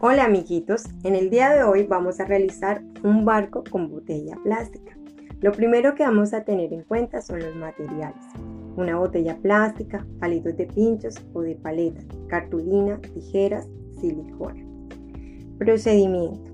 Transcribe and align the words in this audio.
Hola 0.00 0.24
amiguitos, 0.24 0.84
en 1.04 1.14
el 1.14 1.30
día 1.30 1.50
de 1.50 1.62
hoy 1.62 1.84
vamos 1.84 2.18
a 2.18 2.24
realizar 2.24 2.82
un 3.04 3.24
barco 3.24 3.62
con 3.70 3.90
botella 3.90 4.36
plástica. 4.42 4.96
Lo 5.40 5.52
primero 5.52 5.94
que 5.94 6.02
vamos 6.02 6.32
a 6.32 6.42
tener 6.42 6.72
en 6.72 6.82
cuenta 6.82 7.22
son 7.22 7.38
los 7.40 7.54
materiales. 7.54 8.24
Una 8.76 8.98
botella 8.98 9.36
plástica, 9.36 10.04
palitos 10.18 10.56
de 10.56 10.66
pinchos 10.66 11.14
o 11.32 11.42
de 11.42 11.54
paletas, 11.54 12.04
cartulina, 12.28 12.98
tijeras, 13.14 13.68
silicona. 14.00 14.64
Procedimiento. 15.58 16.50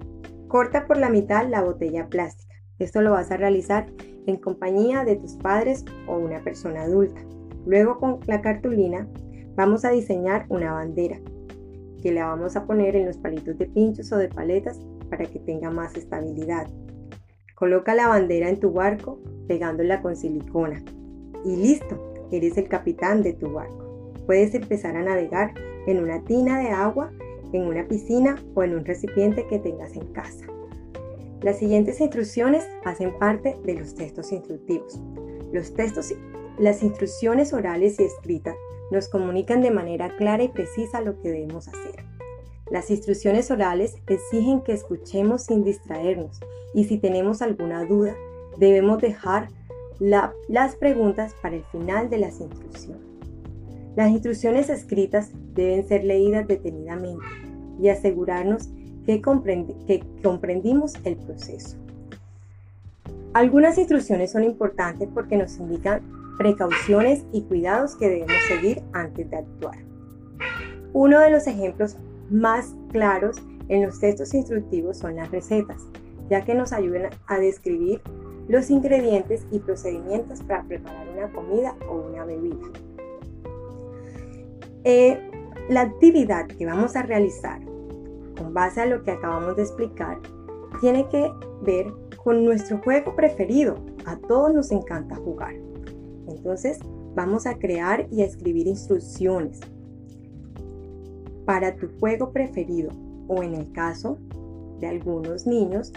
Corta 0.48 0.86
por 0.86 0.98
la 0.98 1.08
mitad 1.08 1.48
la 1.48 1.62
botella 1.62 2.08
plástica. 2.08 2.56
Esto 2.78 3.00
lo 3.00 3.12
vas 3.12 3.30
a 3.30 3.38
realizar 3.38 3.86
en 4.26 4.36
compañía 4.36 5.04
de 5.04 5.16
tus 5.16 5.36
padres 5.36 5.84
o 6.06 6.18
una 6.18 6.42
persona 6.42 6.82
adulta. 6.82 7.20
Luego 7.64 7.98
con 7.98 8.20
la 8.26 8.42
cartulina 8.42 9.08
vamos 9.54 9.84
a 9.86 9.90
diseñar 9.90 10.44
una 10.50 10.72
bandera 10.72 11.18
que 12.06 12.12
la 12.12 12.28
vamos 12.28 12.54
a 12.54 12.64
poner 12.66 12.94
en 12.94 13.06
los 13.06 13.16
palitos 13.16 13.58
de 13.58 13.66
pinchos 13.66 14.12
o 14.12 14.16
de 14.16 14.28
paletas 14.28 14.78
para 15.10 15.26
que 15.26 15.40
tenga 15.40 15.72
más 15.72 15.96
estabilidad. 15.96 16.68
Coloca 17.56 17.96
la 17.96 18.06
bandera 18.06 18.48
en 18.48 18.60
tu 18.60 18.70
barco 18.70 19.18
pegándola 19.48 20.00
con 20.02 20.14
silicona. 20.14 20.84
Y 21.44 21.56
listo, 21.56 22.28
eres 22.30 22.58
el 22.58 22.68
capitán 22.68 23.24
de 23.24 23.32
tu 23.32 23.50
barco. 23.50 24.12
Puedes 24.24 24.54
empezar 24.54 24.96
a 24.96 25.02
navegar 25.02 25.52
en 25.88 25.98
una 25.98 26.22
tina 26.22 26.60
de 26.60 26.68
agua, 26.68 27.10
en 27.52 27.62
una 27.62 27.88
piscina 27.88 28.36
o 28.54 28.62
en 28.62 28.76
un 28.76 28.84
recipiente 28.84 29.44
que 29.48 29.58
tengas 29.58 29.96
en 29.96 30.06
casa. 30.12 30.46
Las 31.42 31.58
siguientes 31.58 32.00
instrucciones 32.00 32.68
hacen 32.84 33.18
parte 33.18 33.56
de 33.64 33.74
los 33.74 33.96
textos 33.96 34.30
instructivos. 34.30 35.00
Los 35.52 35.74
textos, 35.74 36.14
las 36.56 36.84
instrucciones 36.84 37.52
orales 37.52 37.98
y 37.98 38.04
escritas 38.04 38.54
nos 38.90 39.08
comunican 39.08 39.62
de 39.62 39.70
manera 39.70 40.16
clara 40.16 40.42
y 40.42 40.48
precisa 40.48 41.00
lo 41.00 41.20
que 41.20 41.30
debemos 41.30 41.68
hacer. 41.68 42.04
Las 42.70 42.90
instrucciones 42.90 43.50
orales 43.50 43.96
exigen 44.06 44.60
que 44.60 44.72
escuchemos 44.72 45.44
sin 45.44 45.64
distraernos 45.64 46.40
y 46.74 46.84
si 46.84 46.98
tenemos 46.98 47.42
alguna 47.42 47.84
duda, 47.84 48.14
debemos 48.58 49.00
dejar 49.00 49.48
las 49.98 50.76
preguntas 50.76 51.34
para 51.40 51.56
el 51.56 51.64
final 51.64 52.10
de 52.10 52.18
las 52.18 52.40
instrucciones. 52.40 53.02
Las 53.94 54.10
instrucciones 54.10 54.68
escritas 54.68 55.30
deben 55.54 55.86
ser 55.88 56.04
leídas 56.04 56.46
detenidamente 56.46 57.24
y 57.80 57.88
asegurarnos 57.88 58.68
que, 59.06 59.22
comprendimos 59.22 60.94
el 61.04 61.16
proceso. 61.16 61.76
Algunas 63.32 63.78
instrucciones 63.78 64.32
son 64.32 64.44
importantes 64.44 65.08
porque 65.14 65.36
nos 65.36 65.56
indican 65.58 66.02
precauciones 66.38 67.24
y 67.32 67.42
cuidados 67.42 67.96
que 67.96 68.08
debemos 68.08 68.36
seguir 68.48 68.82
antes 68.92 69.30
de 69.30 69.36
actuar. 69.36 69.78
Uno 70.92 71.20
de 71.20 71.30
los 71.30 71.46
ejemplos 71.46 71.96
más 72.30 72.74
claros 72.90 73.36
en 73.68 73.84
los 73.84 73.98
textos 73.98 74.34
instructivos 74.34 74.98
son 74.98 75.16
las 75.16 75.30
recetas, 75.30 75.82
ya 76.30 76.44
que 76.44 76.54
nos 76.54 76.72
ayudan 76.72 77.10
a 77.26 77.38
describir 77.38 78.00
los 78.48 78.70
ingredientes 78.70 79.46
y 79.50 79.58
procedimientos 79.58 80.42
para 80.42 80.62
preparar 80.64 81.08
una 81.08 81.32
comida 81.32 81.74
o 81.88 82.08
una 82.08 82.24
bebida. 82.24 82.66
Eh, 84.84 85.18
la 85.68 85.80
actividad 85.80 86.46
que 86.46 86.64
vamos 86.64 86.94
a 86.94 87.02
realizar 87.02 87.60
con 88.38 88.54
base 88.54 88.82
a 88.82 88.86
lo 88.86 89.02
que 89.02 89.10
acabamos 89.10 89.56
de 89.56 89.62
explicar 89.62 90.18
tiene 90.80 91.08
que 91.08 91.32
ver 91.62 91.92
con 92.22 92.44
nuestro 92.44 92.78
juego 92.78 93.16
preferido. 93.16 93.76
A 94.04 94.16
todos 94.16 94.54
nos 94.54 94.70
encanta 94.70 95.16
jugar. 95.16 95.65
Entonces 96.28 96.78
vamos 97.14 97.46
a 97.46 97.58
crear 97.58 98.06
y 98.10 98.22
a 98.22 98.26
escribir 98.26 98.66
instrucciones 98.66 99.60
para 101.44 101.76
tu 101.76 101.88
juego 102.00 102.32
preferido 102.32 102.90
o 103.28 103.42
en 103.42 103.54
el 103.54 103.72
caso 103.72 104.18
de 104.80 104.88
algunos 104.88 105.46
niños 105.46 105.92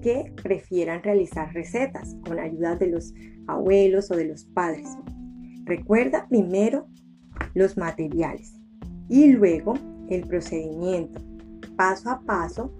que 0.00 0.32
prefieran 0.42 1.02
realizar 1.02 1.52
recetas 1.54 2.16
con 2.26 2.38
ayuda 2.38 2.76
de 2.76 2.88
los 2.88 3.14
abuelos 3.46 4.10
o 4.10 4.16
de 4.16 4.24
los 4.24 4.44
padres. 4.46 4.88
Recuerda 5.64 6.26
primero 6.28 6.86
los 7.54 7.76
materiales 7.76 8.54
y 9.08 9.28
luego 9.28 9.74
el 10.08 10.26
procedimiento 10.26 11.20
paso 11.76 12.10
a 12.10 12.20
paso, 12.20 12.72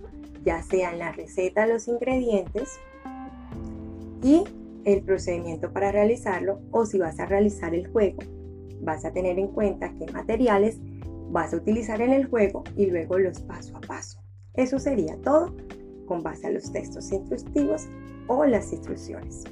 ya 0.44 0.62
sea 0.62 0.92
en 0.92 0.98
la 0.98 1.12
receta 1.12 1.66
los 1.66 1.88
ingredientes 1.88 2.80
y 4.22 4.44
el 4.84 5.02
procedimiento 5.02 5.72
para 5.72 5.92
realizarlo 5.92 6.60
o 6.70 6.86
si 6.86 6.98
vas 6.98 7.18
a 7.20 7.26
realizar 7.26 7.74
el 7.74 7.88
juego, 7.88 8.22
vas 8.80 9.04
a 9.04 9.12
tener 9.12 9.38
en 9.38 9.48
cuenta 9.48 9.94
qué 9.98 10.06
materiales 10.12 10.78
vas 11.30 11.52
a 11.54 11.56
utilizar 11.56 12.00
en 12.00 12.12
el 12.12 12.26
juego 12.26 12.64
y 12.76 12.86
luego 12.86 13.18
los 13.18 13.40
paso 13.40 13.76
a 13.76 13.80
paso. 13.80 14.20
Eso 14.54 14.78
sería 14.78 15.16
todo 15.22 15.54
con 16.06 16.22
base 16.22 16.46
a 16.46 16.50
los 16.50 16.70
textos 16.72 17.10
instructivos 17.12 17.88
o 18.26 18.44
las 18.44 18.72
instrucciones. 18.72 19.44